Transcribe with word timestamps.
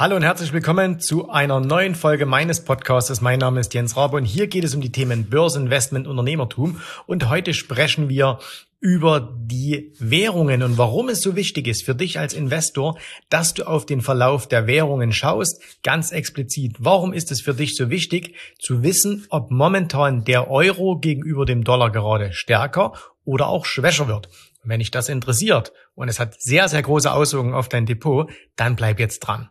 Hallo 0.00 0.16
und 0.16 0.22
herzlich 0.22 0.54
willkommen 0.54 0.98
zu 0.98 1.28
einer 1.28 1.60
neuen 1.60 1.94
Folge 1.94 2.24
meines 2.24 2.64
Podcasts. 2.64 3.20
Mein 3.20 3.38
Name 3.38 3.60
ist 3.60 3.74
Jens 3.74 3.98
Rabe 3.98 4.16
und 4.16 4.24
hier 4.24 4.46
geht 4.46 4.64
es 4.64 4.74
um 4.74 4.80
die 4.80 4.92
Themen 4.92 5.28
Börseninvestment, 5.28 6.06
Unternehmertum. 6.06 6.80
Und 7.06 7.28
heute 7.28 7.52
sprechen 7.52 8.08
wir 8.08 8.38
über 8.80 9.36
die 9.36 9.92
Währungen 9.98 10.62
und 10.62 10.78
warum 10.78 11.10
es 11.10 11.20
so 11.20 11.36
wichtig 11.36 11.68
ist 11.68 11.84
für 11.84 11.94
dich 11.94 12.18
als 12.18 12.32
Investor, 12.32 12.98
dass 13.28 13.52
du 13.52 13.64
auf 13.64 13.84
den 13.84 14.00
Verlauf 14.00 14.48
der 14.48 14.66
Währungen 14.66 15.12
schaust. 15.12 15.60
Ganz 15.82 16.12
explizit, 16.12 16.76
warum 16.78 17.12
ist 17.12 17.30
es 17.30 17.42
für 17.42 17.52
dich 17.52 17.76
so 17.76 17.90
wichtig 17.90 18.36
zu 18.58 18.82
wissen, 18.82 19.26
ob 19.28 19.50
momentan 19.50 20.24
der 20.24 20.50
Euro 20.50 20.96
gegenüber 20.98 21.44
dem 21.44 21.62
Dollar 21.62 21.90
gerade 21.90 22.32
stärker 22.32 22.94
oder 23.26 23.48
auch 23.48 23.66
schwächer 23.66 24.08
wird. 24.08 24.30
Wenn 24.64 24.78
dich 24.78 24.90
das 24.90 25.10
interessiert 25.10 25.74
und 25.94 26.08
es 26.08 26.18
hat 26.18 26.40
sehr, 26.40 26.68
sehr 26.68 26.80
große 26.80 27.12
Auswirkungen 27.12 27.52
auf 27.52 27.68
dein 27.68 27.84
Depot, 27.84 28.30
dann 28.56 28.76
bleib 28.76 28.98
jetzt 28.98 29.18
dran. 29.18 29.50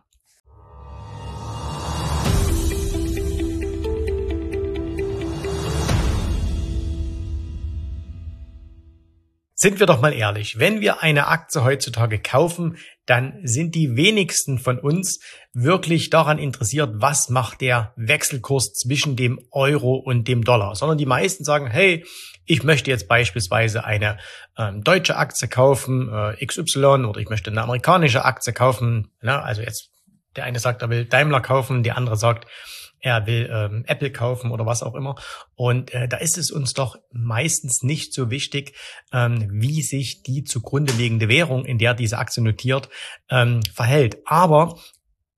Sind 9.62 9.78
wir 9.78 9.86
doch 9.86 10.00
mal 10.00 10.14
ehrlich, 10.14 10.58
wenn 10.58 10.80
wir 10.80 11.02
eine 11.02 11.26
Aktie 11.26 11.62
heutzutage 11.62 12.18
kaufen, 12.18 12.78
dann 13.04 13.40
sind 13.42 13.74
die 13.74 13.94
wenigsten 13.94 14.58
von 14.58 14.78
uns 14.78 15.20
wirklich 15.52 16.08
daran 16.08 16.38
interessiert, 16.38 16.92
was 16.94 17.28
macht 17.28 17.60
der 17.60 17.92
Wechselkurs 17.94 18.72
zwischen 18.72 19.16
dem 19.16 19.38
Euro 19.50 19.96
und 19.96 20.28
dem 20.28 20.44
Dollar, 20.44 20.76
sondern 20.76 20.96
die 20.96 21.04
meisten 21.04 21.44
sagen, 21.44 21.66
hey, 21.66 22.06
ich 22.46 22.62
möchte 22.62 22.90
jetzt 22.90 23.06
beispielsweise 23.06 23.84
eine 23.84 24.16
ähm, 24.56 24.82
deutsche 24.82 25.16
Aktie 25.16 25.46
kaufen, 25.46 26.10
äh, 26.10 26.42
XY, 26.42 27.04
oder 27.04 27.20
ich 27.20 27.28
möchte 27.28 27.50
eine 27.50 27.60
amerikanische 27.60 28.24
Aktie 28.24 28.54
kaufen. 28.54 29.12
Ne? 29.20 29.42
Also 29.42 29.60
jetzt 29.60 29.90
der 30.36 30.44
eine 30.44 30.58
sagt, 30.58 30.80
er 30.80 30.88
will 30.88 31.04
Daimler 31.04 31.42
kaufen, 31.42 31.82
der 31.82 31.98
andere 31.98 32.16
sagt, 32.16 32.46
er 33.00 33.26
will 33.26 33.50
ähm, 33.52 33.84
Apple 33.86 34.10
kaufen 34.10 34.50
oder 34.50 34.66
was 34.66 34.82
auch 34.82 34.94
immer. 34.94 35.16
Und 35.54 35.92
äh, 35.94 36.08
da 36.08 36.18
ist 36.18 36.38
es 36.38 36.50
uns 36.50 36.74
doch 36.74 36.96
meistens 37.12 37.82
nicht 37.82 38.12
so 38.14 38.30
wichtig, 38.30 38.74
ähm, 39.12 39.48
wie 39.50 39.82
sich 39.82 40.22
die 40.22 40.44
zugrunde 40.44 40.92
liegende 40.92 41.28
Währung, 41.28 41.64
in 41.64 41.78
der 41.78 41.94
diese 41.94 42.18
Aktie 42.18 42.42
notiert, 42.42 42.88
ähm, 43.30 43.60
verhält. 43.72 44.18
Aber 44.24 44.78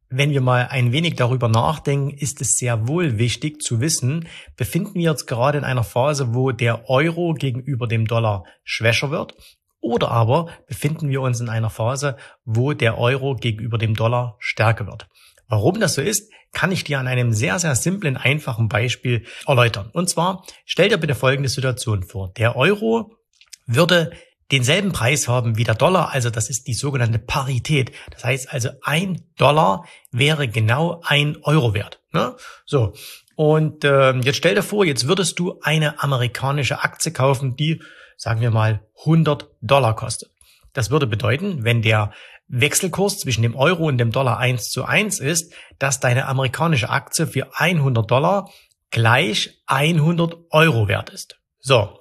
wenn 0.09 0.31
wir 0.31 0.43
mal 0.43 0.69
ein 0.71 0.93
wenig 0.93 1.17
darüber 1.17 1.49
nachdenken, 1.49 2.11
ist 2.11 2.41
es 2.41 2.59
sehr 2.59 2.87
wohl 2.87 3.19
wichtig 3.19 3.63
zu 3.63 3.81
wissen, 3.81 4.29
befinden 4.57 4.95
wir 4.95 5.11
uns 5.11 5.27
gerade 5.27 5.59
in 5.59 5.65
einer 5.65 5.85
Phase, 5.85 6.35
wo 6.35 6.53
der 6.53 6.91
Euro 6.91 7.33
gegenüber 7.33 7.87
dem 7.87 8.07
Dollar 8.07 8.45
schwächer 8.63 9.11
wird 9.11 9.35
oder 9.83 10.11
aber 10.11 10.49
befinden 10.67 11.11
wir 11.11 11.21
uns 11.21 11.41
in 11.41 11.49
einer 11.49 11.69
Phase, 11.69 12.17
wo 12.45 12.73
der 12.73 12.99
Euro 12.99 13.35
gegenüber 13.35 13.79
dem 13.79 13.95
Dollar 13.95 14.37
stärker 14.39 14.87
wird. 14.87 15.09
Warum 15.53 15.81
das 15.81 15.97
so 15.97 16.00
ist, 16.00 16.33
kann 16.55 16.72
ich 16.72 16.83
dir 16.83 16.98
an 16.98 17.06
einem 17.06 17.34
sehr, 17.34 17.58
sehr 17.58 17.77
simplen, 17.77 18.17
einfachen 18.17 18.70
Beispiel 18.70 19.27
erläutern. 19.47 19.91
Und 19.92 20.08
zwar, 20.08 20.47
stell 20.64 20.89
dir 20.89 20.97
bitte 20.97 21.14
folgende 21.14 21.50
Situation 21.50 22.05
vor. 22.05 22.33
Der 22.39 22.56
Euro 22.56 23.19
würde 23.67 24.12
denselben 24.50 24.92
Preis 24.92 25.28
haben 25.28 25.58
wie 25.58 25.64
der 25.64 25.75
Dollar, 25.75 26.11
also 26.11 26.30
das 26.30 26.48
ist 26.48 26.69
die 26.69 26.73
sogenannte 26.73 27.19
Parität. 27.19 27.92
Das 28.12 28.25
heißt 28.25 28.50
also, 28.50 28.70
ein 28.80 29.27
Dollar 29.36 29.84
wäre 30.11 30.48
genau 30.48 31.03
ein 31.05 31.36
Euro 31.42 31.75
wert. 31.75 32.00
Ne? 32.12 32.34
So. 32.64 32.95
Und 33.36 33.84
äh, 33.84 34.12
jetzt 34.20 34.36
stell 34.36 34.55
dir 34.55 34.62
vor, 34.62 34.86
jetzt 34.86 35.06
würdest 35.06 35.39
du 35.39 35.61
eine 35.61 36.03
amerikanische 36.03 36.83
Aktie 36.83 37.12
kaufen, 37.12 37.56
die, 37.56 37.83
sagen 38.17 38.41
wir 38.41 38.50
mal, 38.50 38.80
100 39.00 39.50
Dollar 39.61 39.95
kostet. 39.97 40.30
Das 40.73 40.91
würde 40.91 41.06
bedeuten, 41.06 41.62
wenn 41.62 41.83
der 41.83 42.14
Wechselkurs 42.48 43.19
zwischen 43.19 43.43
dem 43.43 43.55
Euro 43.55 43.87
und 43.87 43.98
dem 43.98 44.12
Dollar 44.12 44.39
1 44.39 44.71
zu 44.71 44.85
1 44.85 45.21
ist, 45.21 45.55
dass 45.79 46.01
deine 46.01 46.27
amerikanische 46.27 46.91
Aktie 46.91 47.27
für 47.27 47.59
100 47.59 48.11
Dollar 48.11 48.51
gleich 48.91 49.62
100 49.67 50.37
Euro 50.51 50.87
wert 50.87 51.11
ist. 51.11 51.39
So, 51.59 51.98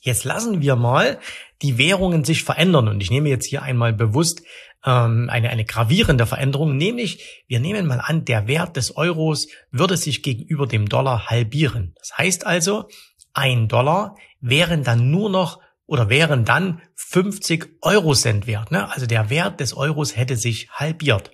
jetzt 0.00 0.24
lassen 0.24 0.60
wir 0.60 0.76
mal 0.76 1.18
die 1.62 1.78
Währungen 1.78 2.24
sich 2.24 2.42
verändern 2.42 2.88
und 2.88 3.02
ich 3.02 3.10
nehme 3.10 3.28
jetzt 3.28 3.46
hier 3.46 3.62
einmal 3.62 3.92
bewusst 3.92 4.42
ähm, 4.84 5.28
eine, 5.30 5.50
eine 5.50 5.64
gravierende 5.64 6.26
Veränderung, 6.26 6.76
nämlich 6.76 7.44
wir 7.46 7.60
nehmen 7.60 7.86
mal 7.86 8.00
an, 8.00 8.24
der 8.24 8.46
Wert 8.46 8.76
des 8.76 8.96
Euros 8.96 9.48
würde 9.70 9.96
sich 9.96 10.22
gegenüber 10.22 10.66
dem 10.66 10.88
Dollar 10.88 11.26
halbieren. 11.26 11.94
Das 11.98 12.16
heißt 12.16 12.46
also, 12.46 12.88
ein 13.34 13.68
Dollar 13.68 14.16
wären 14.40 14.84
dann 14.84 15.10
nur 15.10 15.28
noch 15.28 15.60
oder 15.86 16.08
wären 16.08 16.44
dann 16.44 16.82
50 16.94 17.78
Euro 17.82 18.14
Cent 18.14 18.46
wert. 18.46 18.70
Ne? 18.70 18.90
Also 18.90 19.06
der 19.06 19.30
Wert 19.30 19.60
des 19.60 19.76
Euros 19.76 20.16
hätte 20.16 20.36
sich 20.36 20.70
halbiert. 20.70 21.30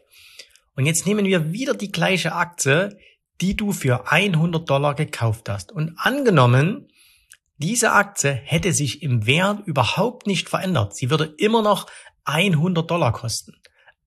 Und 0.76 0.86
jetzt 0.86 1.06
nehmen 1.06 1.24
wir 1.24 1.52
wieder 1.52 1.74
die 1.74 1.92
gleiche 1.92 2.32
Aktie, 2.34 2.96
die 3.40 3.56
du 3.56 3.72
für 3.72 4.10
100 4.10 4.68
Dollar 4.68 4.94
gekauft 4.94 5.48
hast. 5.48 5.72
Und 5.72 5.94
angenommen, 5.96 6.88
diese 7.58 7.92
Aktie 7.92 8.32
hätte 8.32 8.72
sich 8.72 9.02
im 9.02 9.26
Wert 9.26 9.66
überhaupt 9.66 10.26
nicht 10.26 10.48
verändert. 10.48 10.96
Sie 10.96 11.10
würde 11.10 11.34
immer 11.38 11.62
noch 11.62 11.86
100 12.24 12.90
Dollar 12.90 13.12
kosten. 13.12 13.54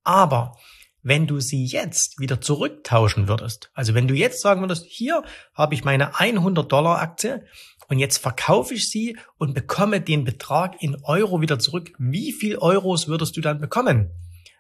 Aber 0.04 0.58
wenn 1.02 1.28
du 1.28 1.40
sie 1.40 1.66
jetzt 1.66 2.20
wieder 2.20 2.42
zurücktauschen 2.42 3.28
würdest, 3.28 3.70
also 3.74 3.94
wenn 3.94 4.08
du 4.08 4.16
jetzt 4.16 4.42
sagen 4.42 4.62
würdest, 4.62 4.86
hier 4.88 5.24
habe 5.54 5.76
ich 5.76 5.84
meine 5.84 6.20
100 6.20 6.72
Dollar 6.72 7.00
Aktie 7.00 7.46
und 7.88 8.00
jetzt 8.00 8.18
verkaufe 8.18 8.74
ich 8.74 8.90
sie 8.90 9.18
und 9.38 9.54
bekomme 9.54 10.02
den 10.02 10.24
Betrag 10.24 10.82
in 10.82 10.98
Euro 11.04 11.42
wieder 11.42 11.60
zurück. 11.60 11.94
Wie 11.98 12.32
viel 12.32 12.58
Euros 12.58 13.08
würdest 13.08 13.38
du 13.38 13.42
dann 13.42 13.60
bekommen? 13.60 14.12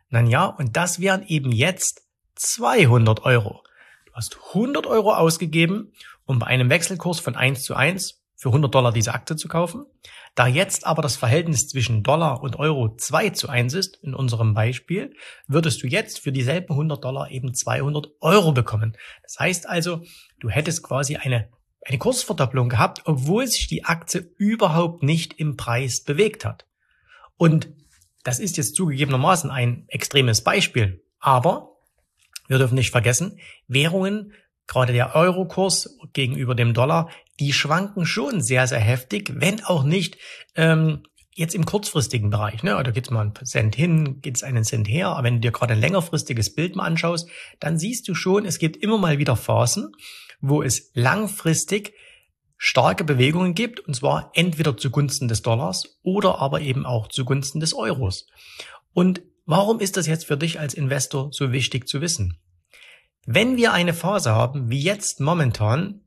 Na 0.10 0.22
ja, 0.22 0.46
und 0.46 0.78
das 0.78 1.00
wären 1.00 1.26
eben 1.28 1.52
jetzt 1.52 2.04
200 2.36 3.24
Euro. 3.24 3.64
Du 4.06 4.14
hast 4.14 4.38
100 4.54 4.86
Euro 4.88 5.14
ausgegeben, 5.14 5.92
um 6.26 6.40
bei 6.40 6.48
einem 6.48 6.70
Wechselkurs 6.70 7.20
von 7.20 7.36
1 7.36 7.64
zu 7.64 7.76
1 7.76 8.22
für 8.36 8.50
100 8.50 8.74
Dollar 8.74 8.92
diese 8.92 9.14
Aktie 9.14 9.36
zu 9.36 9.48
kaufen. 9.48 9.86
Da 10.36 10.48
jetzt 10.48 10.86
aber 10.86 11.02
das 11.02 11.16
Verhältnis 11.16 11.70
zwischen 11.70 12.04
Dollar 12.04 12.44
und 12.44 12.58
Euro 12.58 12.96
2 12.96 13.30
zu 13.30 13.48
1 13.48 13.74
ist, 13.74 13.96
in 14.04 14.14
unserem 14.14 14.54
Beispiel, 14.54 15.16
würdest 15.48 15.82
du 15.82 15.88
jetzt 15.88 16.20
für 16.20 16.34
dieselben 16.34 16.74
100 16.74 17.02
Dollar 17.04 17.32
eben 17.32 17.54
200 17.54 18.10
Euro 18.20 18.52
bekommen. 18.52 18.98
Das 19.24 19.40
heißt 19.40 19.70
also, 19.70 20.04
du 20.40 20.50
hättest 20.50 20.84
quasi 20.84 21.16
eine 21.16 21.48
eine 21.86 21.98
Kursverdopplung 22.00 22.68
gehabt, 22.68 23.04
obwohl 23.06 23.48
sich 23.48 23.68
die 23.68 23.86
Aktie 23.86 24.32
überhaupt 24.38 25.04
nicht 25.04 25.34
im 25.34 25.56
Preis 25.56 26.02
bewegt 26.02 26.44
hat. 26.44 26.66
Und 27.38 27.70
das 28.24 28.40
ist 28.40 28.58
jetzt 28.58 28.76
zugegebenermaßen 28.76 29.52
ein 29.52 29.86
extremes 29.88 30.44
Beispiel. 30.44 31.04
Aber 31.20 31.78
wir 32.48 32.58
dürfen 32.58 32.76
nicht 32.76 32.92
vergessen, 32.92 33.40
Währungen, 33.68 34.34
gerade 34.68 34.94
der 34.94 35.16
Eurokurs 35.16 35.98
gegenüber 36.14 36.56
dem 36.56 36.74
Dollar, 36.74 37.10
die 37.40 37.54
schwanken 37.54 38.06
schon 38.06 38.42
sehr, 38.42 38.66
sehr 38.66 38.80
heftig, 38.80 39.34
wenn 39.36 39.64
auch 39.64 39.84
nicht 39.84 40.18
ähm, 40.56 41.04
jetzt 41.36 41.54
im 41.54 41.66
kurzfristigen 41.66 42.32
Bereich. 42.32 42.64
Ne? 42.64 42.82
Da 42.84 42.92
geht's 42.92 43.12
mal 43.12 43.22
einen 43.22 43.36
Cent 43.46 43.76
hin, 43.76 44.22
geht's 44.22 44.42
einen 44.42 44.64
Cent 44.64 44.88
her. 44.88 45.10
Aber 45.10 45.24
wenn 45.24 45.36
du 45.36 45.42
dir 45.42 45.52
gerade 45.52 45.74
ein 45.74 45.82
längerfristiges 45.82 46.56
Bild 46.56 46.76
mal 46.76 46.86
anschaust, 46.86 47.30
dann 47.60 47.78
siehst 47.78 48.08
du 48.08 48.16
schon, 48.16 48.46
es 48.46 48.58
gibt 48.58 48.78
immer 48.78 48.98
mal 48.98 49.20
wieder 49.20 49.36
Phasen, 49.36 49.92
wo 50.42 50.62
es 50.62 50.92
langfristig 50.94 51.94
starke 52.58 53.04
Bewegungen 53.04 53.54
gibt, 53.54 53.80
und 53.82 53.96
zwar 53.96 54.32
entweder 54.34 54.78
zugunsten 54.78 55.28
des 55.28 55.42
Dollars 55.42 56.00
oder 56.04 56.40
aber 56.40 56.62
eben 56.62 56.86
auch 56.86 57.08
zugunsten 57.08 57.60
des 57.60 57.74
Euros. 57.74 58.28
Und 58.94 59.22
warum 59.46 59.80
ist 59.80 59.98
das 59.98 60.08
jetzt 60.08 60.26
für 60.26 60.38
dich 60.38 60.60
als 60.60 60.74
Investor 60.74 61.30
so 61.32 61.52
wichtig 61.52 61.88
zu 61.88 62.02
wissen? 62.02 62.40
Wenn 63.26 63.58
wir 63.58 63.74
eine 63.74 63.94
Phase 63.94 64.32
haben, 64.32 64.70
wie 64.70 64.82
jetzt 64.82 65.20
momentan, 65.20 66.02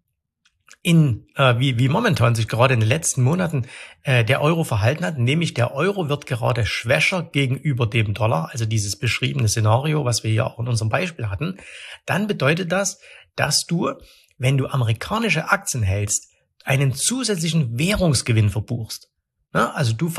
in, 0.83 1.27
äh, 1.35 1.59
wie, 1.59 1.79
wie 1.79 1.89
momentan 1.89 2.35
sich 2.35 2.47
gerade 2.47 2.75
in 2.75 2.81
den 2.81 2.89
letzten 2.89 3.23
Monaten 3.23 3.67
äh, 4.05 4.25
der 4.25 4.41
Euro 4.41 4.63
verhalten 4.63 5.05
hat, 5.05 5.19
nämlich 5.19 5.53
der 5.53 5.75
Euro 5.75 6.09
wird 6.09 6.27
gerade 6.27 6.65
schwächer 6.65 7.25
gegenüber 7.25 7.87
dem 7.87 8.15
Dollar, 8.15 8.51
also 8.53 8.65
dieses 8.65 8.97
beschriebene 8.97 9.49
Szenario, 9.49 10.05
was 10.05 10.23
wir 10.23 10.31
hier 10.31 10.47
auch 10.47 10.59
in 10.61 10.69
unserem 10.69 10.89
Beispiel 10.89 11.29
hatten, 11.29 11.57
dann 12.07 12.29
bedeutet 12.29 12.71
das, 12.71 13.01
dass 13.39 13.65
du, 13.67 13.93
wenn 14.37 14.57
du 14.57 14.67
amerikanische 14.67 15.51
Aktien 15.51 15.83
hältst, 15.83 16.29
einen 16.65 16.95
zusätzlichen 16.95 17.79
Währungsgewinn 17.79 18.51
verbuchst. 18.51 19.09
Also 19.53 19.95
du, 19.95 20.13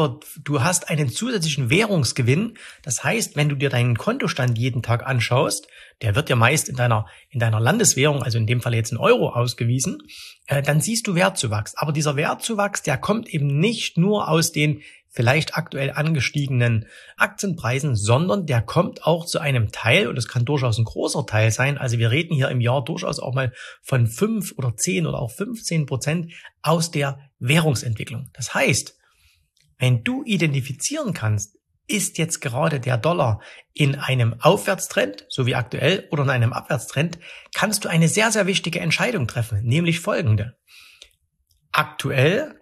du 0.43 0.63
hast 0.63 0.89
einen 0.89 1.09
zusätzlichen 1.09 1.69
Währungsgewinn. 1.69 2.57
Das 2.81 3.03
heißt, 3.03 3.35
wenn 3.35 3.47
du 3.47 3.55
dir 3.55 3.69
deinen 3.69 3.95
Kontostand 3.95 4.57
jeden 4.57 4.81
Tag 4.81 5.05
anschaust, 5.05 5.67
der 6.01 6.15
wird 6.15 6.29
ja 6.29 6.35
meist 6.35 6.67
in 6.67 6.75
deiner, 6.75 7.05
in 7.29 7.39
deiner 7.39 7.59
Landeswährung, 7.59 8.23
also 8.23 8.39
in 8.39 8.47
dem 8.47 8.61
Fall 8.61 8.73
jetzt 8.73 8.91
in 8.91 8.97
Euro 8.97 9.29
ausgewiesen, 9.29 9.99
äh, 10.47 10.63
dann 10.63 10.81
siehst 10.81 11.05
du 11.05 11.13
Wertzuwachs. 11.13 11.75
Aber 11.75 11.91
dieser 11.91 12.15
Wertzuwachs, 12.15 12.81
der 12.81 12.97
kommt 12.97 13.29
eben 13.29 13.59
nicht 13.59 13.97
nur 13.97 14.29
aus 14.29 14.51
den 14.51 14.81
vielleicht 15.11 15.55
aktuell 15.55 15.91
angestiegenen 15.91 16.85
Aktienpreisen, 17.17 17.95
sondern 17.95 18.45
der 18.45 18.61
kommt 18.61 19.05
auch 19.05 19.25
zu 19.25 19.39
einem 19.39 19.71
Teil, 19.71 20.07
und 20.07 20.17
es 20.17 20.27
kann 20.27 20.45
durchaus 20.45 20.77
ein 20.77 20.85
großer 20.85 21.25
Teil 21.25 21.51
sein, 21.51 21.77
also 21.77 21.97
wir 21.97 22.11
reden 22.11 22.35
hier 22.35 22.49
im 22.49 22.61
Jahr 22.61 22.83
durchaus 22.83 23.19
auch 23.19 23.33
mal 23.33 23.51
von 23.81 24.07
fünf 24.07 24.53
oder 24.57 24.75
zehn 24.75 25.07
oder 25.07 25.19
auch 25.19 25.31
15 25.31 25.87
Prozent 25.87 26.31
aus 26.61 26.91
der 26.91 27.19
Währungsentwicklung. 27.39 28.29
Das 28.33 28.53
heißt, 28.53 28.99
wenn 29.79 30.03
du 30.03 30.23
identifizieren 30.23 31.13
kannst, 31.13 31.57
ist 31.87 32.17
jetzt 32.19 32.39
gerade 32.39 32.79
der 32.79 32.97
Dollar 32.97 33.41
in 33.73 33.95
einem 33.95 34.35
Aufwärtstrend, 34.39 35.25
so 35.29 35.45
wie 35.47 35.55
aktuell, 35.55 36.07
oder 36.11 36.23
in 36.23 36.29
einem 36.29 36.53
Abwärtstrend, 36.53 37.17
kannst 37.55 37.83
du 37.83 37.89
eine 37.89 38.07
sehr, 38.07 38.31
sehr 38.31 38.45
wichtige 38.45 38.79
Entscheidung 38.79 39.27
treffen, 39.27 39.63
nämlich 39.63 39.99
folgende. 39.99 40.57
Aktuell, 41.71 42.61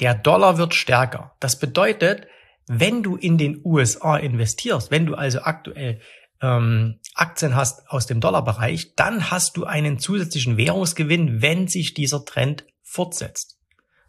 der 0.00 0.14
Dollar 0.14 0.58
wird 0.58 0.74
stärker. 0.74 1.34
Das 1.40 1.58
bedeutet, 1.58 2.26
wenn 2.66 3.02
du 3.02 3.16
in 3.16 3.38
den 3.38 3.62
USA 3.64 4.16
investierst, 4.16 4.90
wenn 4.90 5.06
du 5.06 5.14
also 5.14 5.40
aktuell 5.40 6.00
ähm, 6.42 7.00
Aktien 7.14 7.54
hast 7.54 7.88
aus 7.88 8.06
dem 8.06 8.20
Dollarbereich, 8.20 8.94
dann 8.94 9.30
hast 9.30 9.56
du 9.56 9.64
einen 9.64 9.98
zusätzlichen 9.98 10.56
Währungsgewinn, 10.56 11.40
wenn 11.40 11.68
sich 11.68 11.94
dieser 11.94 12.24
Trend 12.24 12.66
fortsetzt. 12.82 13.55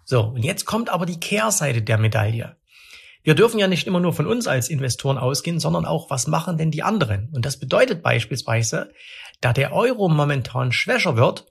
So, 0.09 0.21
und 0.21 0.43
jetzt 0.43 0.63
kommt 0.63 0.87
aber 0.87 1.05
die 1.05 1.19
Kehrseite 1.19 1.81
der 1.81 1.97
Medaille. 1.97 2.55
Wir 3.23 3.35
dürfen 3.35 3.59
ja 3.59 3.67
nicht 3.67 3.87
immer 3.87 3.99
nur 3.99 4.13
von 4.13 4.25
uns 4.25 4.47
als 4.47 4.69
Investoren 4.69 5.17
ausgehen, 5.17 5.59
sondern 5.59 5.85
auch, 5.85 6.09
was 6.09 6.27
machen 6.27 6.57
denn 6.57 6.71
die 6.71 6.81
anderen? 6.81 7.29
Und 7.33 7.45
das 7.45 7.59
bedeutet 7.59 8.03
beispielsweise, 8.03 8.93
da 9.41 9.51
der 9.51 9.73
Euro 9.73 10.07
momentan 10.07 10.71
schwächer 10.71 11.17
wird, 11.17 11.47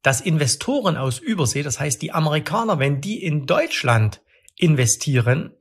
dass 0.00 0.22
Investoren 0.22 0.96
aus 0.96 1.18
Übersee, 1.18 1.62
das 1.62 1.78
heißt 1.78 2.00
die 2.00 2.12
Amerikaner, 2.12 2.78
wenn 2.78 3.02
die 3.02 3.22
in 3.22 3.44
Deutschland 3.44 4.22
investieren, 4.56 5.54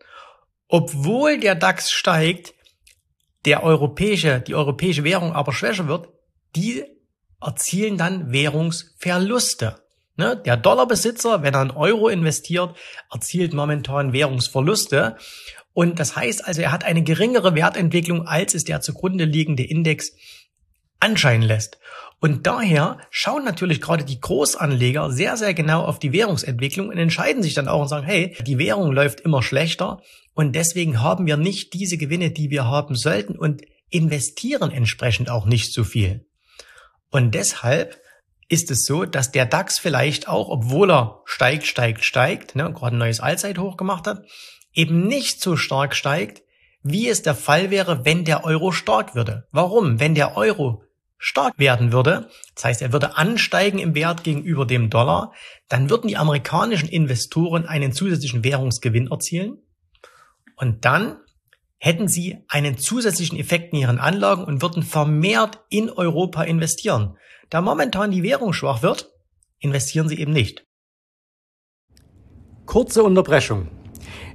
obwohl 0.69 1.41
der 1.41 1.55
DAX 1.55 1.91
steigt, 1.91 2.53
der 3.43 3.63
europäische, 3.63 4.39
die 4.39 4.55
europäische 4.55 5.03
Währung 5.03 5.33
aber 5.33 5.51
schwächer 5.51 5.89
wird, 5.89 6.07
die 6.55 6.85
erzielen 7.41 7.97
dann 7.97 8.31
Währungsverluste. 8.31 9.81
Ne? 10.15 10.41
Der 10.45 10.57
Dollarbesitzer, 10.57 11.43
wenn 11.43 11.53
er 11.53 11.61
einen 11.61 11.71
Euro 11.71 12.09
investiert, 12.09 12.75
erzielt 13.11 13.53
momentan 13.53 14.13
Währungsverluste. 14.13 15.17
Und 15.73 15.99
das 15.99 16.15
heißt 16.15 16.45
also, 16.45 16.61
er 16.61 16.71
hat 16.71 16.83
eine 16.83 17.03
geringere 17.03 17.55
Wertentwicklung, 17.55 18.27
als 18.27 18.53
es 18.53 18.65
der 18.65 18.81
zugrunde 18.81 19.25
liegende 19.25 19.63
Index 19.63 20.11
anscheinen 20.99 21.41
lässt. 21.41 21.79
Und 22.19 22.45
daher 22.45 22.99
schauen 23.09 23.43
natürlich 23.43 23.81
gerade 23.81 24.03
die 24.03 24.21
Großanleger 24.21 25.09
sehr, 25.11 25.37
sehr 25.37 25.55
genau 25.55 25.83
auf 25.83 25.97
die 25.97 26.13
Währungsentwicklung 26.13 26.89
und 26.89 26.97
entscheiden 26.97 27.41
sich 27.41 27.55
dann 27.55 27.67
auch 27.67 27.81
und 27.81 27.87
sagen, 27.87 28.05
hey, 28.05 28.37
die 28.45 28.59
Währung 28.59 28.91
läuft 28.91 29.21
immer 29.21 29.41
schlechter 29.41 30.01
und 30.35 30.55
deswegen 30.55 31.01
haben 31.01 31.25
wir 31.25 31.37
nicht 31.37 31.73
diese 31.73 31.97
Gewinne, 31.97 32.29
die 32.29 32.51
wir 32.51 32.65
haben 32.65 32.95
sollten 32.95 33.37
und 33.37 33.63
investieren 33.89 34.71
entsprechend 34.71 35.29
auch 35.31 35.45
nicht 35.45 35.73
so 35.73 35.83
viel. 35.83 36.27
Und 37.09 37.33
deshalb 37.33 38.00
ist 38.51 38.69
es 38.69 38.83
so, 38.83 39.05
dass 39.05 39.31
der 39.31 39.45
DAX 39.45 39.79
vielleicht 39.79 40.27
auch, 40.27 40.49
obwohl 40.49 40.91
er 40.91 41.21
steigt, 41.23 41.65
steigt, 41.65 42.03
steigt, 42.03 42.55
ne, 42.55 42.71
gerade 42.73 42.97
ein 42.97 42.99
neues 42.99 43.21
Allzeithoch 43.21 43.77
gemacht 43.77 44.07
hat, 44.07 44.23
eben 44.73 45.07
nicht 45.07 45.41
so 45.41 45.55
stark 45.55 45.95
steigt, 45.95 46.43
wie 46.83 47.07
es 47.07 47.21
der 47.21 47.35
Fall 47.35 47.71
wäre, 47.71 48.03
wenn 48.03 48.25
der 48.25 48.43
Euro 48.43 48.73
stark 48.73 49.15
würde. 49.15 49.47
Warum? 49.51 50.01
Wenn 50.01 50.15
der 50.15 50.35
Euro 50.35 50.83
stark 51.17 51.59
werden 51.59 51.93
würde, 51.93 52.29
das 52.55 52.65
heißt, 52.65 52.81
er 52.81 52.91
würde 52.91 53.15
ansteigen 53.15 53.79
im 53.79 53.95
Wert 53.95 54.25
gegenüber 54.25 54.65
dem 54.65 54.89
Dollar, 54.89 55.31
dann 55.69 55.89
würden 55.89 56.09
die 56.09 56.17
amerikanischen 56.17 56.89
Investoren 56.89 57.65
einen 57.65 57.93
zusätzlichen 57.93 58.43
Währungsgewinn 58.43 59.09
erzielen 59.09 59.59
und 60.57 60.83
dann 60.83 61.19
hätten 61.81 62.07
sie 62.07 62.37
einen 62.47 62.77
zusätzlichen 62.77 63.39
Effekt 63.39 63.73
in 63.73 63.79
ihren 63.79 63.97
Anlagen 63.97 64.43
und 64.43 64.61
würden 64.61 64.83
vermehrt 64.83 65.61
in 65.69 65.89
Europa 65.89 66.43
investieren. 66.43 67.17
Da 67.49 67.59
momentan 67.59 68.11
die 68.11 68.21
Währung 68.21 68.53
schwach 68.53 68.83
wird, 68.83 69.09
investieren 69.59 70.07
Sie 70.07 70.19
eben 70.19 70.31
nicht. 70.31 70.63
Kurze 72.67 73.03
Unterbrechung. 73.03 73.67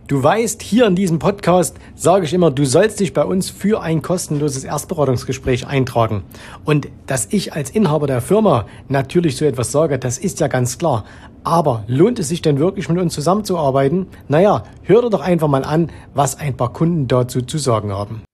Du 0.09 0.23
weißt, 0.23 0.61
hier 0.61 0.87
in 0.87 0.97
diesem 0.97 1.21
Podcast 1.21 1.77
sage 1.95 2.25
ich 2.27 2.35
immer, 2.35 2.51
du 2.51 2.65
sollst 2.65 2.99
dich 2.99 3.13
bei 3.13 3.25
uns 3.25 3.49
für 3.49 3.81
ein 3.81 4.03
kostenloses 4.03 4.65
Erstberatungsgespräch 4.65 5.69
eintragen. 5.69 6.25
Und 6.65 6.89
dass 7.07 7.27
ich 7.33 7.53
als 7.53 7.71
Inhaber 7.71 8.09
der 8.09 8.21
Firma 8.21 8.67
natürlich 8.89 9.37
so 9.37 9.45
etwas 9.45 9.71
sage, 9.71 10.01
das 10.01 10.19
ist 10.19 10.41
ja 10.41 10.49
ganz 10.49 10.79
klar. 10.79 11.05
Aber 11.47 11.85
lohnt 11.87 12.19
es 12.19 12.29
sich 12.29 12.43
denn 12.43 12.59
wirklich 12.59 12.89
mit 12.89 12.99
uns 12.99 13.15
zusammenzuarbeiten? 13.15 14.09
Naja, 14.27 14.65
hör 14.83 15.03
dir 15.03 15.11
doch 15.11 15.21
einfach 15.21 15.47
mal 15.47 15.63
an, 15.63 15.93
was 16.13 16.35
ein 16.35 16.57
paar 16.57 16.73
Kunden 16.73 17.07
dazu 17.07 17.41
zu 17.41 17.59
sagen 17.59 17.93
haben. 17.93 18.25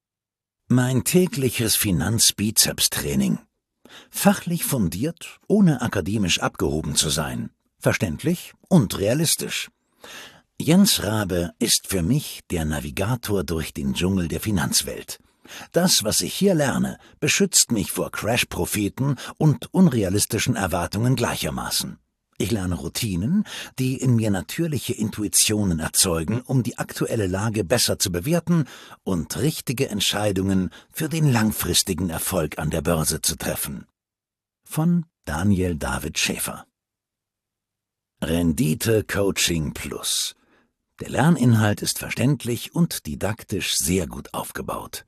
Mein 0.68 1.04
tägliches 1.04 1.76
Finanzbizeps-Training 1.76 3.38
Fachlich 4.08 4.64
fundiert, 4.64 5.40
ohne 5.46 5.82
akademisch 5.82 6.40
abgehoben 6.40 6.94
zu 6.94 7.10
sein. 7.10 7.50
Verständlich 7.78 8.54
und 8.70 8.98
realistisch. 8.98 9.68
Jens 10.58 11.02
Rabe 11.02 11.52
ist 11.58 11.88
für 11.88 12.00
mich 12.00 12.40
der 12.50 12.64
Navigator 12.64 13.44
durch 13.44 13.74
den 13.74 13.92
Dschungel 13.92 14.28
der 14.28 14.40
Finanzwelt. 14.40 15.18
Das, 15.72 16.02
was 16.02 16.22
ich 16.22 16.32
hier 16.32 16.54
lerne, 16.54 16.96
beschützt 17.20 17.72
mich 17.72 17.92
vor 17.92 18.10
Crash-Propheten 18.10 19.16
und 19.36 19.68
unrealistischen 19.74 20.56
Erwartungen 20.56 21.14
gleichermaßen. 21.14 21.98
Ich 22.38 22.50
lerne 22.50 22.74
Routinen, 22.74 23.44
die 23.78 23.96
in 23.96 24.16
mir 24.16 24.30
natürliche 24.30 24.94
Intuitionen 24.94 25.78
erzeugen, 25.78 26.40
um 26.40 26.62
die 26.62 26.78
aktuelle 26.78 27.26
Lage 27.26 27.62
besser 27.62 27.98
zu 27.98 28.10
bewerten 28.10 28.64
und 29.04 29.36
richtige 29.36 29.88
Entscheidungen 29.88 30.70
für 30.92 31.08
den 31.08 31.30
langfristigen 31.30 32.10
Erfolg 32.10 32.58
an 32.58 32.70
der 32.70 32.82
Börse 32.82 33.20
zu 33.20 33.36
treffen. 33.36 33.86
Von 34.64 35.04
Daniel 35.24 35.76
David 35.76 36.18
Schäfer 36.18 36.66
Rendite 38.22 39.04
Coaching 39.04 39.72
Plus 39.72 40.34
Der 41.00 41.10
Lerninhalt 41.10 41.82
ist 41.82 41.98
verständlich 41.98 42.74
und 42.74 43.06
didaktisch 43.06 43.76
sehr 43.76 44.06
gut 44.06 44.32
aufgebaut. 44.32 45.04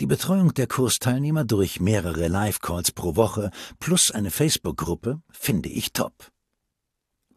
Die 0.00 0.06
Betreuung 0.06 0.54
der 0.54 0.68
Kursteilnehmer 0.68 1.44
durch 1.44 1.80
mehrere 1.80 2.28
Live-Calls 2.28 2.92
pro 2.92 3.16
Woche 3.16 3.50
plus 3.80 4.10
eine 4.10 4.30
Facebook-Gruppe 4.30 5.20
finde 5.30 5.68
ich 5.68 5.92
top 5.92 6.30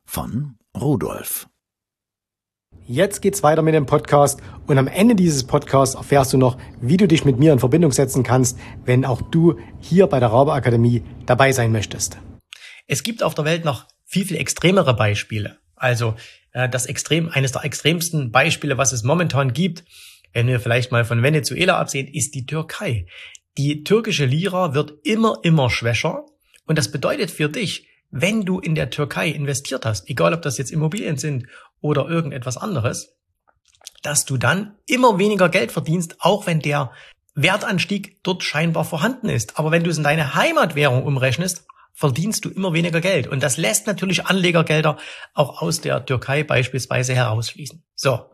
von 0.06 0.57
Rudolf. 0.75 1.48
Jetzt 2.88 3.22
geht's 3.22 3.42
weiter 3.42 3.63
mit 3.63 3.74
dem 3.74 3.88
Podcast 3.88 4.42
und 4.68 4.78
am 4.78 4.88
Ende 4.88 5.16
dieses 5.16 5.44
Podcasts 5.44 5.96
erfährst 5.96 6.34
du 6.34 6.38
noch, 6.38 6.57
wie 6.81 6.98
du 6.98 7.07
dich 7.07 7.25
mit 7.25 7.40
mir 7.40 7.52
in 7.52 7.60
Verbindung 7.60 7.92
setzen 7.92 8.22
kannst, 8.22 8.60
wenn 8.86 9.06
auch 9.06 9.24
du 9.24 9.57
hier 9.80 10.06
bei 10.06 10.19
der 10.19 10.30
Rabe 10.30 10.54
Akademie 10.54 11.04
dabei 11.25 11.52
sein 11.52 11.72
möchtest. 11.72 12.19
Es 12.86 13.02
gibt 13.02 13.24
auf 13.24 13.34
der 13.34 13.46
Welt 13.46 13.66
noch 13.66 13.86
viel, 14.06 14.25
viel 14.25 14.38
extremere 14.38 14.96
Beispiele. 14.96 15.57
Also 15.75 16.16
äh, 16.51 16.69
das 16.69 16.86
Extrem, 16.86 17.30
eines 17.30 17.54
der 17.54 17.66
extremsten 17.66 18.31
Beispiele, 18.31 18.78
was 18.78 18.94
es 18.94 19.04
momentan 19.04 19.54
gibt, 19.54 19.84
wenn 20.34 20.48
wir 20.48 20.60
vielleicht 20.60 20.92
mal 20.92 21.06
von 21.06 21.24
Venezuela 21.24 21.80
absehen, 21.80 22.08
ist 22.08 22.36
die 22.36 22.46
Türkei. 22.46 23.08
Die 23.58 23.84
türkische 23.84 24.25
Lira 24.25 24.74
wird 24.74 24.94
immer, 25.04 25.40
immer 25.44 25.69
schwächer 25.69 26.25
und 26.68 26.77
das 26.77 26.91
bedeutet 26.91 27.32
für 27.32 27.50
dich, 27.50 27.88
wenn 28.17 28.45
du 28.45 28.60
in 28.60 28.75
der 28.75 28.89
Türkei 28.89 29.27
investiert 29.27 29.86
hast, 29.86 30.10
egal 30.10 30.34
ob 30.34 30.41
das 30.41 30.57
jetzt 30.57 30.72
Immobilien 30.72 31.17
sind 31.17 31.48
oder 31.81 32.07
irgendetwas 32.07 32.55
anderes, 32.55 33.17
dass 34.03 34.24
du 34.24 34.38
dann 34.38 34.75
immer 34.88 35.19
weniger 35.19 35.50
Geld 35.50 35.74
verdienst, 35.74 36.15
auch 36.19 36.48
wenn 36.48 36.62
der 36.62 36.93
Wertanstieg 37.34 38.24
dort 38.24 38.41
scheinbar 38.41 38.86
vorhanden 38.86 39.27
ist. 39.27 39.60
Aber 39.60 39.72
wenn 39.72 39.84
du 39.84 39.89
es 39.89 39.98
in 39.98 40.05
deine 40.05 40.34
Heimatwährung 40.34 41.03
umrechnest, 41.03 41.65
verdienst 41.93 42.45
du 42.45 42.50
immer 42.50 42.72
weniger 42.72 43.01
Geld. 43.01 43.27
Und 43.27 43.43
das 43.43 43.57
lässt 43.57 43.86
natürlich 43.86 44.25
Anlegergelder 44.25 44.98
auch 45.34 45.62
aus 45.62 45.81
der 45.81 46.05
Türkei 46.05 46.43
beispielsweise 46.43 47.13
herausfließen. 47.13 47.84
So. 47.95 48.29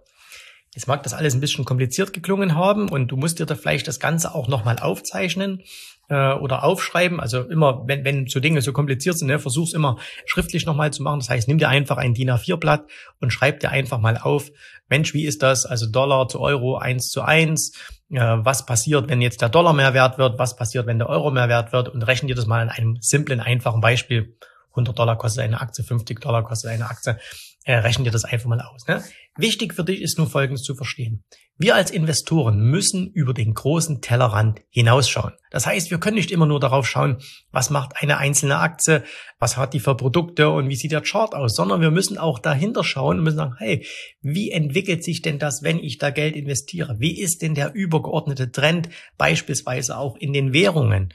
Jetzt 0.73 0.87
mag 0.87 1.03
das 1.03 1.13
alles 1.13 1.33
ein 1.33 1.41
bisschen 1.41 1.65
kompliziert 1.65 2.13
geklungen 2.13 2.55
haben 2.55 2.87
und 2.87 3.09
du 3.09 3.17
musst 3.17 3.39
dir 3.39 3.45
da 3.45 3.55
vielleicht 3.55 3.89
das 3.89 3.99
Ganze 3.99 4.33
auch 4.33 4.47
nochmal 4.47 4.79
aufzeichnen 4.79 5.63
äh, 6.07 6.33
oder 6.33 6.63
aufschreiben. 6.63 7.19
Also 7.19 7.41
immer, 7.41 7.83
wenn, 7.87 8.05
wenn 8.05 8.27
so 8.27 8.39
Dinge 8.39 8.61
so 8.61 8.71
kompliziert 8.71 9.17
sind, 9.17 9.27
ne, 9.27 9.37
versuch's 9.37 9.73
immer 9.73 9.97
schriftlich 10.25 10.65
nochmal 10.65 10.93
zu 10.93 11.03
machen. 11.03 11.19
Das 11.19 11.29
heißt, 11.29 11.49
nimm 11.49 11.57
dir 11.57 11.67
einfach 11.67 11.97
ein 11.97 12.13
DIN 12.13 12.31
A4-Blatt 12.31 12.85
und 13.19 13.31
schreib 13.31 13.59
dir 13.59 13.69
einfach 13.69 13.99
mal 13.99 14.17
auf, 14.17 14.49
Mensch, 14.87 15.13
wie 15.13 15.25
ist 15.25 15.43
das? 15.43 15.65
Also 15.65 15.87
Dollar 15.87 16.29
zu 16.29 16.39
Euro 16.39 16.77
eins 16.77 17.09
zu 17.09 17.21
eins. 17.21 17.73
Äh, 18.09 18.19
was 18.19 18.65
passiert, 18.65 19.09
wenn 19.09 19.19
jetzt 19.19 19.41
der 19.41 19.49
Dollar 19.49 19.73
mehr 19.73 19.93
wert 19.93 20.17
wird? 20.17 20.39
Was 20.39 20.55
passiert, 20.55 20.85
wenn 20.85 20.99
der 20.99 21.09
Euro 21.09 21.31
mehr 21.31 21.49
wert 21.49 21.73
wird? 21.73 21.89
Und 21.89 22.03
rechne 22.03 22.27
dir 22.27 22.35
das 22.35 22.45
mal 22.45 22.63
in 22.63 22.69
einem 22.69 22.97
simplen, 23.01 23.41
einfachen 23.41 23.81
Beispiel 23.81 24.37
100 24.71 24.97
Dollar 24.97 25.17
kostet 25.17 25.43
eine 25.43 25.59
Aktie, 25.59 25.83
50 25.83 26.21
Dollar 26.21 26.43
kostet 26.43 26.71
eine 26.71 26.89
Aktie. 26.89 27.17
Äh, 27.63 27.75
rechnen 27.75 28.05
dir 28.05 28.11
das 28.11 28.23
einfach 28.23 28.49
mal 28.49 28.59
aus. 28.59 28.87
Ne? 28.87 29.03
Wichtig 29.37 29.75
für 29.75 29.83
dich 29.83 30.01
ist 30.01 30.17
nur 30.17 30.27
Folgendes 30.27 30.63
zu 30.63 30.73
verstehen. 30.73 31.23
Wir 31.57 31.75
als 31.75 31.91
Investoren 31.91 32.59
müssen 32.59 33.11
über 33.11 33.35
den 33.35 33.53
großen 33.53 34.01
Tellerrand 34.01 34.61
hinausschauen. 34.71 35.33
Das 35.51 35.67
heißt, 35.67 35.91
wir 35.91 35.99
können 35.99 36.15
nicht 36.15 36.31
immer 36.31 36.47
nur 36.47 36.59
darauf 36.59 36.87
schauen, 36.87 37.19
was 37.51 37.69
macht 37.69 38.01
eine 38.01 38.17
einzelne 38.17 38.57
Aktie, 38.57 39.03
was 39.37 39.57
hat 39.57 39.75
die 39.75 39.79
für 39.79 39.95
Produkte 39.95 40.49
und 40.49 40.69
wie 40.69 40.75
sieht 40.75 40.91
der 40.91 41.01
Chart 41.01 41.35
aus, 41.35 41.55
sondern 41.55 41.81
wir 41.81 41.91
müssen 41.91 42.17
auch 42.17 42.39
dahinter 42.39 42.83
schauen 42.83 43.19
und 43.19 43.25
müssen 43.25 43.37
sagen, 43.37 43.55
hey, 43.59 43.85
wie 44.21 44.49
entwickelt 44.49 45.03
sich 45.03 45.21
denn 45.21 45.37
das, 45.37 45.61
wenn 45.61 45.77
ich 45.77 45.99
da 45.99 46.09
Geld 46.09 46.35
investiere? 46.35 46.95
Wie 46.97 47.19
ist 47.19 47.43
denn 47.43 47.53
der 47.53 47.75
übergeordnete 47.75 48.51
Trend 48.51 48.89
beispielsweise 49.19 49.97
auch 49.97 50.15
in 50.15 50.33
den 50.33 50.51
Währungen? 50.51 51.13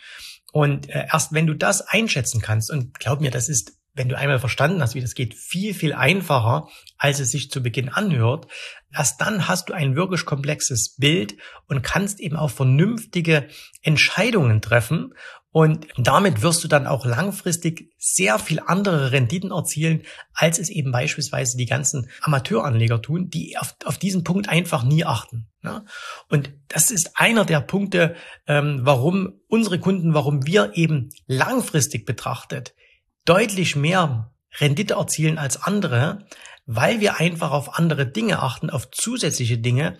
Und 0.52 0.88
äh, 0.90 1.06
erst 1.12 1.32
wenn 1.32 1.48
du 1.48 1.54
das 1.54 1.80
einschätzen 1.80 2.40
kannst, 2.40 2.70
und 2.70 3.00
glaub 3.00 3.20
mir, 3.20 3.32
das 3.32 3.48
ist 3.48 3.72
wenn 3.96 4.08
du 4.08 4.16
einmal 4.16 4.38
verstanden 4.38 4.80
hast, 4.82 4.94
wie 4.94 5.00
das 5.00 5.14
geht, 5.14 5.34
viel, 5.34 5.74
viel 5.74 5.94
einfacher, 5.94 6.68
als 6.98 7.18
es 7.18 7.30
sich 7.30 7.50
zu 7.50 7.62
Beginn 7.62 7.88
anhört. 7.88 8.46
Erst 8.94 9.20
dann 9.20 9.48
hast 9.48 9.68
du 9.68 9.72
ein 9.72 9.96
wirklich 9.96 10.24
komplexes 10.24 10.96
Bild 10.96 11.36
und 11.66 11.82
kannst 11.82 12.20
eben 12.20 12.36
auch 12.36 12.50
vernünftige 12.50 13.48
Entscheidungen 13.82 14.60
treffen. 14.60 15.14
Und 15.50 15.86
damit 15.96 16.42
wirst 16.42 16.62
du 16.62 16.68
dann 16.68 16.86
auch 16.86 17.06
langfristig 17.06 17.90
sehr 17.96 18.38
viel 18.38 18.60
andere 18.60 19.12
Renditen 19.12 19.50
erzielen, 19.50 20.02
als 20.34 20.58
es 20.58 20.68
eben 20.68 20.92
beispielsweise 20.92 21.56
die 21.56 21.64
ganzen 21.64 22.10
Amateuranleger 22.20 23.00
tun, 23.00 23.30
die 23.30 23.56
auf, 23.56 23.74
auf 23.86 23.96
diesen 23.96 24.22
Punkt 24.22 24.50
einfach 24.50 24.84
nie 24.84 25.06
achten. 25.06 25.48
Ja? 25.64 25.86
Und 26.28 26.52
das 26.68 26.90
ist 26.90 27.12
einer 27.14 27.46
der 27.46 27.62
Punkte, 27.62 28.14
ähm, 28.46 28.80
warum 28.82 29.40
unsere 29.48 29.80
Kunden, 29.80 30.12
warum 30.12 30.46
wir 30.46 30.72
eben 30.74 31.08
langfristig 31.26 32.04
betrachtet 32.04 32.74
deutlich 33.26 33.76
mehr 33.76 34.32
Rendite 34.58 34.94
erzielen 34.94 35.36
als 35.36 35.62
andere, 35.62 36.26
weil 36.64 37.00
wir 37.00 37.20
einfach 37.20 37.50
auf 37.50 37.78
andere 37.78 38.06
Dinge 38.06 38.40
achten, 38.40 38.70
auf 38.70 38.90
zusätzliche 38.90 39.58
Dinge, 39.58 39.98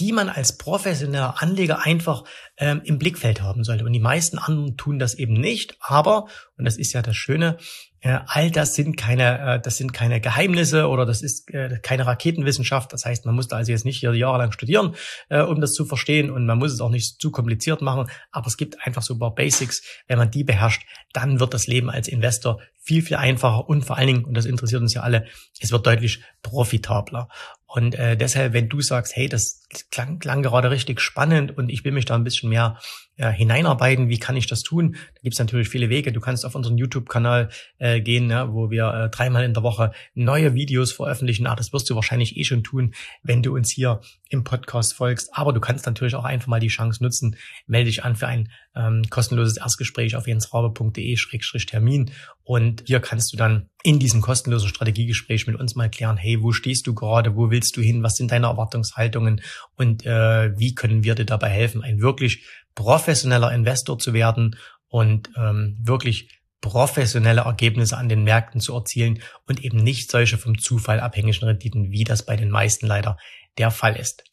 die 0.00 0.12
man 0.12 0.28
als 0.28 0.56
professioneller 0.56 1.42
Anleger 1.42 1.80
einfach 1.80 2.24
ähm, 2.58 2.80
im 2.84 2.98
Blickfeld 2.98 3.42
haben 3.42 3.64
sollte. 3.64 3.84
Und 3.84 3.92
die 3.92 4.00
meisten 4.00 4.38
anderen 4.38 4.76
tun 4.76 4.98
das 4.98 5.14
eben 5.14 5.34
nicht. 5.34 5.76
Aber, 5.80 6.26
und 6.56 6.64
das 6.64 6.76
ist 6.76 6.92
ja 6.92 7.02
das 7.02 7.16
Schöne, 7.16 7.56
äh, 8.00 8.20
all 8.26 8.50
das 8.50 8.74
sind 8.74 8.96
keine, 8.96 9.56
äh, 9.56 9.60
das 9.60 9.76
sind 9.76 9.92
keine 9.92 10.20
Geheimnisse 10.20 10.88
oder 10.88 11.04
das 11.04 11.22
ist 11.22 11.52
äh, 11.52 11.78
keine 11.82 12.06
Raketenwissenschaft. 12.06 12.92
Das 12.92 13.04
heißt, 13.04 13.26
man 13.26 13.34
muss 13.34 13.48
da 13.48 13.56
also 13.56 13.72
jetzt 13.72 13.84
nicht 13.84 13.98
hier 13.98 14.14
jahrelang 14.14 14.52
studieren, 14.52 14.94
äh, 15.28 15.40
um 15.40 15.60
das 15.60 15.72
zu 15.72 15.84
verstehen 15.84 16.30
und 16.30 16.46
man 16.46 16.58
muss 16.58 16.72
es 16.72 16.80
auch 16.80 16.90
nicht 16.90 17.20
zu 17.20 17.30
kompliziert 17.30 17.82
machen. 17.82 18.08
Aber 18.30 18.46
es 18.46 18.56
gibt 18.56 18.86
einfach 18.86 19.02
so 19.02 19.14
ein 19.14 19.18
paar 19.18 19.34
Basics. 19.34 19.82
Wenn 20.06 20.18
man 20.18 20.30
die 20.30 20.44
beherrscht, 20.44 20.82
dann 21.12 21.40
wird 21.40 21.54
das 21.54 21.66
Leben 21.66 21.90
als 21.90 22.08
Investor 22.08 22.60
viel, 22.78 23.02
viel 23.02 23.16
einfacher 23.16 23.68
und 23.68 23.84
vor 23.84 23.98
allen 23.98 24.06
Dingen, 24.06 24.24
und 24.24 24.34
das 24.34 24.46
interessiert 24.46 24.80
uns 24.80 24.94
ja 24.94 25.02
alle, 25.02 25.26
es 25.60 25.72
wird 25.72 25.86
deutlich 25.86 26.22
profitabler. 26.42 27.28
Und 27.66 27.94
äh, 27.96 28.16
deshalb, 28.16 28.54
wenn 28.54 28.70
du 28.70 28.80
sagst, 28.80 29.14
hey, 29.14 29.28
das 29.28 29.66
klang, 29.90 30.18
klang 30.18 30.42
gerade 30.42 30.70
richtig 30.70 31.00
spannend 31.00 31.54
und 31.58 31.68
ich 31.68 31.84
will 31.84 31.92
mich 31.92 32.06
da 32.06 32.14
ein 32.14 32.24
bisschen 32.24 32.47
mehr 32.48 32.78
ja, 33.16 33.30
hineinarbeiten, 33.30 34.08
wie 34.08 34.18
kann 34.18 34.36
ich 34.36 34.46
das 34.46 34.62
tun? 34.62 34.92
Da 34.92 35.20
gibt's 35.22 35.38
natürlich 35.40 35.68
viele 35.68 35.88
Wege. 35.88 36.12
Du 36.12 36.20
kannst 36.20 36.46
auf 36.46 36.54
unseren 36.54 36.78
YouTube-Kanal 36.78 37.48
äh, 37.78 38.00
gehen, 38.00 38.30
ja, 38.30 38.52
wo 38.52 38.70
wir 38.70 38.86
äh, 38.94 39.10
dreimal 39.10 39.44
in 39.44 39.54
der 39.54 39.64
Woche 39.64 39.92
neue 40.14 40.54
Videos 40.54 40.92
veröffentlichen. 40.92 41.46
Ah, 41.46 41.56
das 41.56 41.72
wirst 41.72 41.90
du 41.90 41.96
wahrscheinlich 41.96 42.36
eh 42.36 42.44
schon 42.44 42.62
tun, 42.62 42.94
wenn 43.24 43.42
du 43.42 43.54
uns 43.56 43.72
hier 43.72 44.00
im 44.28 44.44
Podcast 44.44 44.94
folgst. 44.94 45.30
Aber 45.32 45.52
du 45.52 45.60
kannst 45.60 45.86
natürlich 45.86 46.14
auch 46.14 46.24
einfach 46.24 46.48
mal 46.48 46.60
die 46.60 46.68
Chance 46.68 47.02
nutzen. 47.02 47.36
Melde 47.66 47.90
dich 47.90 48.04
an 48.04 48.16
für 48.16 48.26
ein 48.26 48.50
ähm, 48.74 49.02
kostenloses 49.10 49.56
Erstgespräch 49.56 50.16
auf 50.16 50.26
jensrabe.de-termin 50.26 52.10
und 52.44 52.84
hier 52.86 53.00
kannst 53.00 53.32
du 53.32 53.36
dann 53.36 53.68
in 53.82 53.98
diesem 53.98 54.20
kostenlosen 54.20 54.68
Strategiegespräch 54.68 55.46
mit 55.46 55.56
uns 55.56 55.74
mal 55.74 55.90
klären, 55.90 56.16
hey, 56.16 56.42
wo 56.42 56.52
stehst 56.52 56.86
du 56.86 56.94
gerade, 56.94 57.36
wo 57.36 57.50
willst 57.50 57.76
du 57.76 57.82
hin, 57.82 58.02
was 58.02 58.14
sind 58.14 58.30
deine 58.30 58.46
Erwartungshaltungen 58.46 59.40
und 59.76 60.06
äh, 60.06 60.56
wie 60.58 60.74
können 60.74 61.04
wir 61.04 61.14
dir 61.14 61.26
dabei 61.26 61.48
helfen, 61.48 61.82
ein 61.82 62.00
wirklich 62.00 62.46
professioneller 62.74 63.52
Investor 63.52 63.98
zu 63.98 64.12
werden 64.12 64.56
und 64.88 65.30
ähm, 65.36 65.78
wirklich 65.82 66.38
professionelle 66.60 67.42
Ergebnisse 67.42 67.96
an 67.96 68.08
den 68.08 68.24
Märkten 68.24 68.60
zu 68.60 68.74
erzielen 68.74 69.20
und 69.46 69.64
eben 69.64 69.78
nicht 69.78 70.10
solche 70.10 70.38
vom 70.38 70.58
Zufall 70.58 71.00
abhängigen 71.00 71.44
Renditen, 71.44 71.90
wie 71.90 72.04
das 72.04 72.24
bei 72.24 72.36
den 72.36 72.50
meisten 72.50 72.86
leider 72.86 73.16
der 73.58 73.70
Fall 73.70 73.96
ist. 73.96 74.24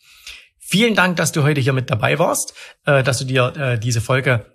Vielen 0.60 0.96
Dank, 0.96 1.17
dass 1.17 1.32
du 1.32 1.44
heute 1.44 1.62
hier 1.62 1.74
mit 1.74 1.89
dabei 1.89 2.17
warst, 2.17 2.53
äh, 2.86 3.03
dass 3.03 3.20
du 3.20 3.25
dir 3.25 3.53
äh, 3.55 3.79
diese 3.79 4.01
Folge 4.01 4.55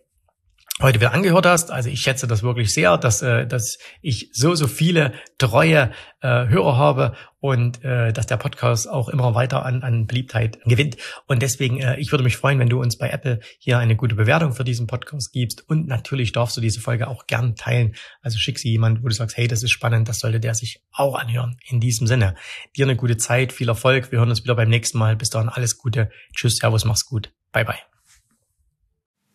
heute 0.81 1.01
wieder 1.01 1.13
angehört 1.13 1.47
hast. 1.47 1.71
Also 1.71 1.89
ich 1.89 2.01
schätze 2.01 2.27
das 2.27 2.43
wirklich 2.43 2.73
sehr, 2.73 2.97
dass, 2.99 3.23
äh, 3.23 3.47
dass 3.47 3.79
ich 4.01 4.31
so, 4.33 4.55
so 4.55 4.67
viele 4.67 5.13
treue 5.39 5.91
äh, 6.21 6.47
Hörer 6.49 6.77
habe 6.77 7.17
und 7.41 7.83
äh, 7.85 8.13
dass 8.13 8.27
der 8.27 8.37
Podcast 8.37 8.89
auch 8.89 9.09
immer 9.09 9.35
weiter 9.35 9.65
an, 9.65 9.83
an 9.83 10.07
Beliebtheit 10.07 10.59
gewinnt. 10.65 10.97
Und 11.27 11.43
deswegen, 11.43 11.79
äh, 11.79 11.99
ich 11.99 12.13
würde 12.13 12.25
mich 12.25 12.37
freuen, 12.37 12.59
wenn 12.59 12.69
du 12.69 12.81
uns 12.81 12.97
bei 12.97 13.11
Apple 13.11 13.41
hier 13.59 13.79
eine 13.79 13.97
gute 13.97 14.15
Bewertung 14.15 14.53
für 14.53 14.65
diesen 14.65 14.87
Podcast 14.87 15.33
gibst. 15.33 15.69
Und 15.69 15.87
natürlich 15.87 16.33
darfst 16.33 16.57
du 16.57 16.61
diese 16.61 16.81
Folge 16.81 17.09
auch 17.09 17.27
gern 17.27 17.57
teilen. 17.57 17.95
Also 18.23 18.39
schick 18.39 18.59
sie 18.59 18.71
jemand, 18.71 19.03
wo 19.03 19.09
du 19.09 19.15
sagst, 19.15 19.37
hey, 19.37 19.49
das 19.49 19.63
ist 19.63 19.71
spannend, 19.71 20.09
das 20.09 20.21
sollte 20.21 20.41
der 20.41 20.55
sich 20.55 20.83
auch 20.93 21.15
anhören. 21.15 21.57
In 21.69 21.81
diesem 21.81 22.07
Sinne, 22.07 22.35
dir 22.77 22.87
eine 22.87 22.97
gute 22.97 23.17
Zeit, 23.17 23.53
viel 23.53 23.69
Erfolg. 23.69 24.13
Wir 24.13 24.19
hören 24.19 24.31
uns 24.31 24.45
wieder 24.45 24.55
beim 24.55 24.69
nächsten 24.69 24.99
Mal. 24.99 25.17
Bis 25.17 25.31
dahin 25.31 25.49
alles 25.49 25.79
Gute. 25.79 26.11
Tschüss, 26.35 26.57
Servus, 26.57 26.85
mach's 26.85 27.07
gut. 27.07 27.33
Bye, 27.53 27.65
bye. 27.65 27.90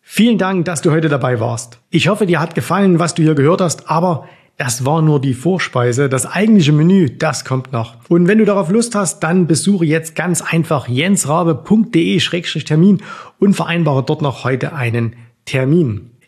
Vielen 0.08 0.38
Dank, 0.38 0.66
dass 0.66 0.82
du 0.82 0.92
heute 0.92 1.08
dabei 1.08 1.40
warst. 1.40 1.80
Ich 1.90 2.06
hoffe, 2.06 2.26
dir 2.26 2.38
hat 2.38 2.54
gefallen, 2.54 3.00
was 3.00 3.14
du 3.14 3.24
hier 3.24 3.34
gehört 3.34 3.60
hast, 3.60 3.90
aber 3.90 4.28
das 4.56 4.84
war 4.84 5.02
nur 5.02 5.20
die 5.20 5.34
Vorspeise. 5.34 6.08
Das 6.08 6.26
eigentliche 6.26 6.70
Menü, 6.70 7.10
das 7.10 7.44
kommt 7.44 7.72
noch. 7.72 7.96
Und 8.08 8.28
wenn 8.28 8.38
du 8.38 8.44
darauf 8.44 8.70
Lust 8.70 8.94
hast, 8.94 9.24
dann 9.24 9.48
besuche 9.48 9.84
jetzt 9.84 10.14
ganz 10.14 10.42
einfach 10.42 10.86
jensrabe.de-termin 10.86 13.02
und 13.40 13.54
vereinbare 13.54 14.04
dort 14.04 14.22
noch 14.22 14.44
heute 14.44 14.74
einen 14.74 15.16
Termin. 15.44 16.12